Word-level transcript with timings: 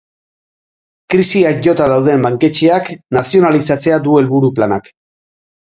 Krisiak 1.13 1.61
jota 1.67 1.91
dauden 1.93 2.25
banketxeak 2.27 2.91
nazionalizatzea 3.19 4.03
du 4.09 4.19
helburu 4.25 4.53
planak. 4.61 4.93